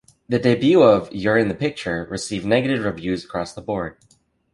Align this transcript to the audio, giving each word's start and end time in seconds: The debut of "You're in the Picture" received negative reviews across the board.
The 0.27 0.39
debut 0.39 0.81
of 0.81 1.13
"You're 1.13 1.37
in 1.37 1.47
the 1.47 1.53
Picture" 1.53 2.07
received 2.09 2.43
negative 2.43 2.83
reviews 2.85 3.23
across 3.23 3.53
the 3.53 3.61
board. 3.61 3.97